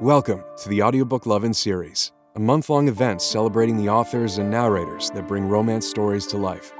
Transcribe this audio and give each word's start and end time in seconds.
Welcome 0.00 0.44
to 0.58 0.68
the 0.68 0.80
Audiobook 0.80 1.26
Lovin' 1.26 1.52
series, 1.52 2.12
a 2.36 2.38
month 2.38 2.70
long 2.70 2.86
event 2.86 3.20
celebrating 3.20 3.76
the 3.76 3.88
authors 3.88 4.38
and 4.38 4.48
narrators 4.48 5.10
that 5.10 5.26
bring 5.26 5.48
romance 5.48 5.88
stories 5.88 6.24
to 6.28 6.36
life. 6.36 6.72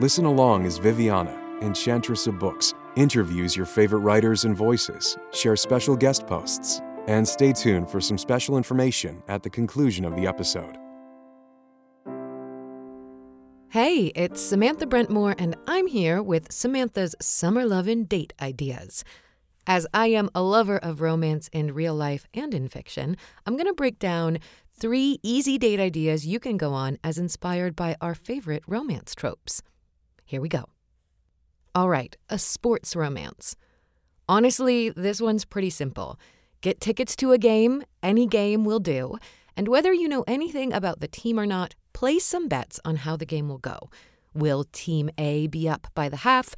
Listen 0.00 0.24
along 0.24 0.66
as 0.66 0.78
Viviana, 0.78 1.40
enchantress 1.62 2.26
of 2.26 2.40
books, 2.40 2.74
interviews 2.96 3.56
your 3.56 3.64
favorite 3.64 4.00
writers 4.00 4.44
and 4.44 4.56
voices, 4.56 5.16
shares 5.32 5.60
special 5.60 5.94
guest 5.94 6.26
posts, 6.26 6.80
and 7.06 7.28
stay 7.28 7.52
tuned 7.52 7.88
for 7.88 8.00
some 8.00 8.18
special 8.18 8.56
information 8.56 9.22
at 9.28 9.44
the 9.44 9.50
conclusion 9.50 10.04
of 10.04 10.16
the 10.16 10.26
episode. 10.26 10.76
Hey, 13.68 14.06
it's 14.16 14.40
Samantha 14.40 14.88
Brentmoor, 14.88 15.36
and 15.38 15.54
I'm 15.68 15.86
here 15.86 16.20
with 16.20 16.50
Samantha's 16.50 17.14
Summer 17.20 17.64
Lovin' 17.64 18.02
Date 18.06 18.32
Ideas. 18.42 19.04
As 19.66 19.86
I 19.94 20.08
am 20.08 20.28
a 20.34 20.42
lover 20.42 20.76
of 20.76 21.00
romance 21.00 21.48
in 21.50 21.72
real 21.72 21.94
life 21.94 22.26
and 22.34 22.52
in 22.52 22.68
fiction, 22.68 23.16
I'm 23.46 23.54
going 23.54 23.66
to 23.66 23.72
break 23.72 23.98
down 23.98 24.38
three 24.78 25.18
easy 25.22 25.56
date 25.56 25.80
ideas 25.80 26.26
you 26.26 26.38
can 26.38 26.58
go 26.58 26.74
on 26.74 26.98
as 27.02 27.16
inspired 27.16 27.74
by 27.74 27.96
our 28.00 28.14
favorite 28.14 28.62
romance 28.66 29.14
tropes. 29.14 29.62
Here 30.26 30.40
we 30.40 30.50
go. 30.50 30.66
All 31.74 31.88
right, 31.88 32.14
a 32.28 32.38
sports 32.38 32.94
romance. 32.94 33.56
Honestly, 34.28 34.90
this 34.90 35.20
one's 35.20 35.46
pretty 35.46 35.70
simple. 35.70 36.18
Get 36.60 36.80
tickets 36.80 37.16
to 37.16 37.32
a 37.32 37.38
game, 37.38 37.84
any 38.02 38.26
game 38.26 38.64
will 38.64 38.80
do, 38.80 39.16
and 39.56 39.68
whether 39.68 39.92
you 39.92 40.08
know 40.08 40.24
anything 40.26 40.72
about 40.72 41.00
the 41.00 41.08
team 41.08 41.38
or 41.38 41.46
not, 41.46 41.74
place 41.94 42.24
some 42.24 42.48
bets 42.48 42.78
on 42.84 42.96
how 42.96 43.16
the 43.16 43.26
game 43.26 43.48
will 43.48 43.58
go. 43.58 43.90
Will 44.34 44.64
Team 44.72 45.10
A 45.16 45.46
be 45.46 45.68
up 45.68 45.86
by 45.94 46.08
the 46.08 46.18
half? 46.18 46.54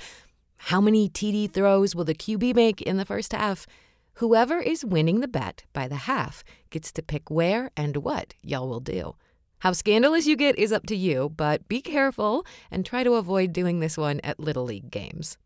How 0.57 0.81
many 0.81 1.09
TD 1.09 1.51
throws 1.53 1.95
will 1.95 2.05
the 2.05 2.15
QB 2.15 2.55
make 2.55 2.83
in 2.83 2.97
the 2.97 3.05
first 3.05 3.33
half? 3.33 3.67
Whoever 4.15 4.59
is 4.59 4.85
winning 4.85 5.21
the 5.21 5.29
bet 5.29 5.65
by 5.73 5.89
the 5.89 5.97
half 5.97 6.43
gets 6.71 6.91
to 6.93 7.03
pick 7.03 7.31
where 7.31 7.71
and 7.77 7.99
what 7.99 8.35
y'all 8.43 8.69
will 8.69 8.81
do. 8.81 9.15
How 9.61 9.73
scandalous 9.73 10.27
you 10.27 10.37
get 10.37 10.59
is 10.59 10.73
up 10.73 10.87
to 10.87 10.97
you, 10.97 11.31
but 11.37 11.69
be 11.69 11.81
careful 11.81 12.47
and 12.71 12.85
try 12.85 13.05
to 13.05 13.15
avoid 13.15 13.53
doing 13.53 13.81
this 13.81 13.97
one 13.97 14.21
at 14.25 14.41
Little 14.41 14.65
League 14.65 14.91
games. 14.91 15.39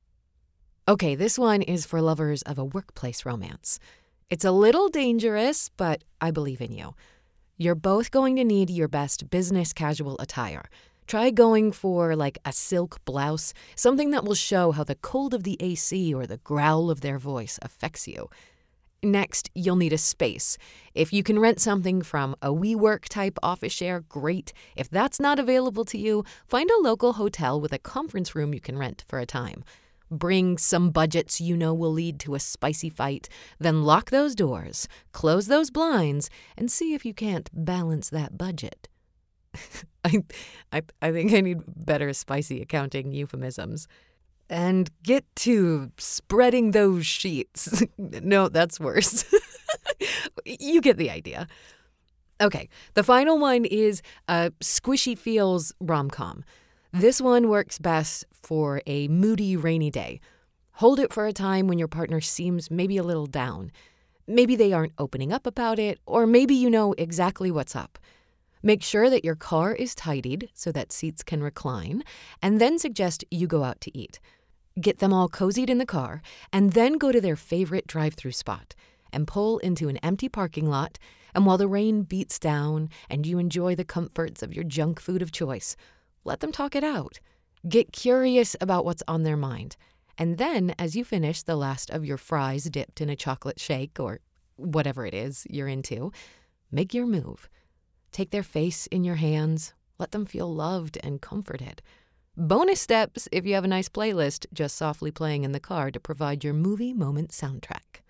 Okay, 0.89 1.14
this 1.14 1.39
one 1.39 1.62
is 1.62 1.86
for 1.86 2.00
lovers 2.00 2.42
of 2.42 2.58
a 2.58 2.64
workplace 2.64 3.24
romance. 3.24 3.78
It's 4.28 4.45
a 4.45 4.52
little 4.52 4.89
dangerous, 4.89 5.70
but 5.77 6.05
I 6.20 6.30
believe 6.30 6.61
in 6.61 6.72
you. 6.72 6.95
You're 7.56 7.74
both 7.74 8.11
going 8.11 8.36
to 8.36 8.45
need 8.45 8.70
your 8.70 8.89
best 8.89 9.30
business 9.30 9.72
casual 9.72 10.17
attire. 10.19 10.70
Try 11.11 11.33
going 11.33 11.72
for 11.72 12.14
like 12.14 12.39
a 12.44 12.53
silk 12.53 13.05
blouse, 13.05 13.53
something 13.75 14.12
that 14.12 14.22
will 14.22 14.36
show 14.36 14.70
how 14.70 14.84
the 14.84 14.94
cold 14.94 15.34
of 15.34 15.42
the 15.42 15.56
AC 15.58 16.14
or 16.14 16.25
the 16.25 16.36
growl 16.36 16.89
of 16.89 17.00
their 17.00 17.19
voice 17.19 17.58
affects 17.62 18.06
you. 18.06 18.30
Next, 19.02 19.50
you'll 19.52 19.75
need 19.75 19.92
a 19.92 19.98
space. 19.98 20.56
If 20.94 21.12
you 21.12 21.25
can 21.25 21.41
rent 21.41 21.61
something 21.61 22.02
from 22.02 22.36
a 22.41 22.50
WeWork 22.50 23.08
type 23.08 23.41
office 23.42 23.72
share, 23.72 24.02
great. 24.02 24.52
If 24.77 24.89
that's 24.89 25.19
not 25.19 25.41
available 25.41 25.84
to 25.86 25.98
you, 25.98 26.25
find 26.47 26.70
a 26.70 26.80
local 26.80 27.14
hotel 27.14 27.61
with 27.61 27.72
a 27.72 27.80
conference 27.80 28.36
room 28.36 28.55
you 28.55 28.61
can 28.61 28.78
rent 28.78 29.02
for 29.08 29.19
a 29.19 29.27
time. 29.27 29.64
Bring 30.12 30.58
some 30.58 30.92
budgets 30.92 31.41
you 31.41 31.56
know 31.56 31.74
will 31.74 31.91
lead 31.91 32.20
to 32.20 32.36
a 32.36 32.39
spicy 32.39 32.89
fight, 32.89 33.28
then 33.58 33.83
lock 33.83 34.11
those 34.11 34.36
doors, 34.36 34.86
close 35.11 35.48
those 35.48 35.72
blinds, 35.72 36.30
and 36.56 36.70
see 36.70 36.95
if 36.95 37.05
you 37.05 37.12
can't 37.12 37.50
balance 37.52 38.08
that 38.11 38.39
budget. 38.39 38.86
I, 40.05 40.23
I, 40.73 40.83
I 41.03 41.12
think 41.12 41.33
I 41.33 41.41
need 41.41 41.61
better 41.67 42.12
spicy 42.12 42.61
accounting 42.62 43.12
euphemisms. 43.12 43.89
And 44.48 44.91
get 45.05 45.25
to 45.37 45.92
spreading 45.97 46.73
those 46.73 47.07
sheets. 47.07 47.84
no, 47.98 48.48
that's 48.48 48.81
worse. 48.81 49.25
you 50.45 50.81
get 50.81 50.97
the 50.97 51.09
idea. 51.11 51.47
Okay, 52.41 52.69
the 52.95 53.05
final 53.05 53.39
one 53.39 53.64
is 53.64 54.02
a 54.27 54.51
squishy 54.61 55.17
feels 55.17 55.73
rom 55.79 56.11
com. 56.11 56.42
This 56.92 57.20
one 57.20 57.48
works 57.48 57.79
best 57.79 58.24
for 58.33 58.83
a 58.86 59.07
moody, 59.08 59.57
rainy 59.57 59.91
day. 59.91 60.20
Hold 60.73 60.98
it 60.98 61.13
for 61.13 61.27
a 61.27 61.33
time 61.33 61.69
when 61.69 61.79
your 61.79 61.86
partner 61.86 62.20
seems 62.20 62.70
maybe 62.70 62.97
a 62.97 63.03
little 63.03 63.27
down. 63.27 63.70
Maybe 64.27 64.57
they 64.57 64.73
aren't 64.73 64.95
opening 64.98 65.33
up 65.33 65.47
about 65.47 65.79
it, 65.79 66.01
or 66.07 66.27
maybe 66.27 66.55
you 66.55 66.70
know 66.70 66.95
exactly 66.95 67.51
what's 67.51 67.77
up. 67.77 67.98
Make 68.63 68.83
sure 68.83 69.09
that 69.09 69.25
your 69.25 69.37
car 69.37 69.75
is 69.75 69.95
tidied 69.95 70.51
so 70.53 70.71
that 70.73 70.93
seats 70.93 71.23
can 71.23 71.43
recline, 71.43 72.03
and 72.43 72.61
then 72.61 72.79
suggest 72.79 73.25
you 73.31 73.47
go 73.47 73.65
out 73.65 73.81
to 73.83 73.97
eat. 73.97 74.21
Get 74.81 74.98
them 74.98 75.13
all 75.13 75.29
cozied 75.29 75.71
in 75.71 75.79
the 75.79 75.87
car, 75.87 76.21
and 76.53 76.73
then 76.73 76.98
go 76.98 77.11
to 77.11 77.21
their 77.21 77.37
favorite 77.37 77.87
drive 77.87 78.15
through 78.15 78.33
spot 78.33 78.75
and 79.13 79.27
pull 79.27 79.59
into 79.59 79.89
an 79.89 79.97
empty 79.98 80.29
parking 80.29 80.69
lot. 80.69 80.98
And 81.35 81.47
while 81.47 81.59
the 81.59 81.69
rain 81.69 82.03
beats 82.03 82.39
down 82.39 82.91
and 83.09 83.27
you 83.27 83.39
enjoy 83.39 83.75
the 83.75 83.85
comforts 83.85 84.43
of 84.43 84.55
your 84.55 84.65
junk 84.65 85.01
food 85.01 85.23
of 85.23 85.33
choice, 85.33 85.77
let 86.25 86.41
them 86.41 86.53
talk 86.53 86.75
it 86.75 86.85
out. 86.85 87.19
Get 87.69 87.92
curious 87.92 88.57
about 88.61 88.85
what's 88.85 89.03
on 89.09 89.23
their 89.23 89.37
mind. 89.37 89.77
And 90.19 90.39
then, 90.39 90.75
as 90.79 90.97
you 90.97 91.05
finish 91.05 91.42
the 91.42 91.57
last 91.57 91.89
of 91.91 92.05
your 92.05 92.19
fries 92.19 92.65
dipped 92.65 93.01
in 93.01 93.09
a 93.09 93.17
chocolate 93.17 93.59
shake 93.59 93.98
or 93.98 94.21
whatever 94.57 95.07
it 95.07 95.15
is 95.15 95.47
you're 95.48 95.69
into, 95.69 96.13
make 96.71 96.92
your 96.92 97.07
move. 97.07 97.48
Take 98.13 98.31
their 98.31 98.43
face 98.43 98.87
in 98.89 99.05
your 99.05 99.17
hands. 99.17 99.75
Let 99.98 100.11
them 100.11 100.27
feel 100.27 100.53
loved 100.53 100.98
and 101.03 101.21
comforted. 101.21 101.83
Bonus 102.37 102.81
steps 102.81 103.29
if 103.33 103.45
you 103.45 103.55
have 103.55 103.65
a 103.65 103.69
nice 103.69 103.89
playlist 103.89 104.47
just 104.53 104.77
softly 104.77 105.11
playing 105.11 105.45
in 105.45 105.53
the 105.53 105.61
car 105.61 105.91
to 105.91 106.01
provide 106.01 106.43
your 106.43 106.55
movie 106.55 106.93
moment 106.93 107.31
soundtrack. 107.31 108.01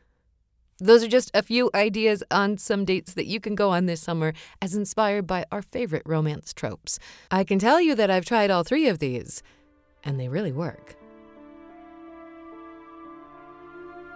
Those 0.79 1.05
are 1.05 1.09
just 1.09 1.31
a 1.35 1.43
few 1.43 1.71
ideas 1.75 2.23
on 2.31 2.57
some 2.57 2.85
dates 2.87 3.13
that 3.15 3.27
you 3.27 3.39
can 3.39 3.55
go 3.55 3.71
on 3.71 3.85
this 3.85 4.01
summer 4.01 4.33
as 4.63 4.75
inspired 4.75 5.27
by 5.27 5.45
our 5.53 5.61
favorite 5.63 6.03
romance 6.07 6.55
tropes. 6.55 6.99
I 7.31 7.45
can 7.45 7.59
tell 7.59 7.81
you 7.81 7.95
that 7.97 8.11
I've 8.11 8.25
tried 8.25 8.51
all 8.51 8.65
three 8.65 8.89
of 8.89 8.99
these, 8.99 9.43
and 10.05 10.19
they 10.19 10.29
really 10.29 10.53
work. 10.53 10.97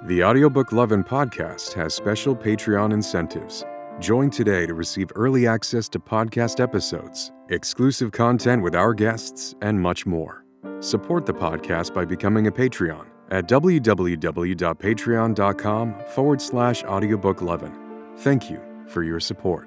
The 0.05 0.25
Audiobook 0.25 0.73
Lovin' 0.73 1.05
podcast 1.05 1.73
has 1.75 1.93
special 1.95 2.35
Patreon 2.35 2.93
incentives. 2.93 3.65
Join 4.05 4.29
today 4.29 4.67
to 4.67 4.75
receive 4.75 5.11
early 5.15 5.47
access 5.47 5.89
to 5.89 5.99
podcast 5.99 6.61
episodes, 6.61 7.33
exclusive 7.49 8.13
content 8.13 8.63
with 8.63 8.75
our 8.75 8.93
guests, 8.93 9.55
and 9.63 9.81
much 9.81 10.05
more. 10.05 10.45
Support 10.81 11.25
the 11.25 11.33
podcast 11.33 11.95
by 11.95 12.05
becoming 12.05 12.47
a 12.47 12.53
Patreon 12.53 13.07
at 13.31 13.49
www.patreon.com 13.49 15.95
forward 16.09 16.43
slash 16.43 16.83
audiobooklovin. 16.83 17.75
Thank 18.19 18.51
you 18.51 18.61
for 18.89 19.03
your 19.03 19.21
support. 19.21 19.67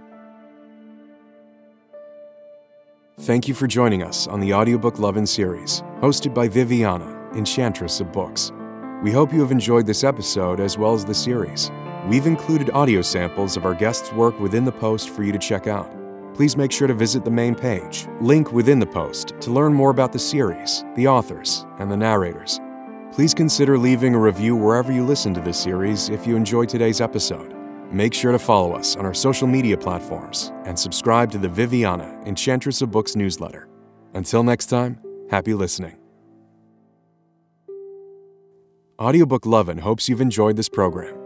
Thank 3.21 3.47
you 3.47 3.55
for 3.55 3.65
joining 3.65 4.03
us 4.03 4.27
on 4.27 4.39
the 4.39 4.53
Audiobook 4.53 4.99
Lovin' 4.99 5.25
series, 5.25 5.81
hosted 5.99 6.35
by 6.35 6.47
Viviana, 6.47 7.31
Enchantress 7.33 7.99
of 8.01 8.11
Books. 8.11 8.51
We 9.01 9.11
hope 9.11 9.33
you 9.33 9.41
have 9.41 9.51
enjoyed 9.51 9.87
this 9.87 10.03
episode 10.03 10.59
as 10.59 10.77
well 10.77 10.93
as 10.93 11.05
the 11.05 11.15
series. 11.15 11.71
We've 12.07 12.25
included 12.25 12.69
audio 12.69 13.01
samples 13.01 13.57
of 13.57 13.65
our 13.65 13.73
guests' 13.73 14.13
work 14.13 14.39
within 14.39 14.63
the 14.63 14.71
post 14.71 15.09
for 15.09 15.23
you 15.23 15.33
to 15.33 15.37
check 15.37 15.67
out. 15.67 15.91
Please 16.33 16.55
make 16.55 16.71
sure 16.71 16.87
to 16.87 16.93
visit 16.93 17.25
the 17.25 17.31
main 17.31 17.53
page, 17.53 18.07
link 18.21 18.53
within 18.53 18.79
the 18.79 18.85
post, 18.85 19.33
to 19.41 19.51
learn 19.51 19.73
more 19.73 19.89
about 19.89 20.13
the 20.13 20.19
series, 20.19 20.85
the 20.95 21.05
authors, 21.05 21.65
and 21.79 21.91
the 21.91 21.97
narrators. 21.97 22.61
Please 23.11 23.33
consider 23.33 23.77
leaving 23.77 24.15
a 24.15 24.19
review 24.19 24.55
wherever 24.55 24.93
you 24.93 25.03
listen 25.03 25.33
to 25.33 25.41
this 25.41 25.59
series 25.59 26.07
if 26.07 26.25
you 26.25 26.37
enjoyed 26.37 26.69
today's 26.69 27.01
episode. 27.01 27.53
Make 27.91 28.13
sure 28.13 28.31
to 28.31 28.39
follow 28.39 28.71
us 28.71 28.95
on 28.95 29.05
our 29.05 29.13
social 29.13 29.47
media 29.47 29.77
platforms 29.77 30.53
and 30.63 30.79
subscribe 30.79 31.29
to 31.31 31.37
the 31.37 31.49
Viviana 31.49 32.17
Enchantress 32.25 32.81
of 32.81 32.89
Books 32.89 33.17
newsletter. 33.17 33.67
Until 34.13 34.43
next 34.43 34.67
time, 34.67 35.01
happy 35.29 35.53
listening. 35.53 35.97
Audiobook 38.97 39.45
Lovin' 39.45 39.79
hopes 39.79 40.07
you've 40.07 40.21
enjoyed 40.21 40.55
this 40.55 40.69
program. 40.69 41.16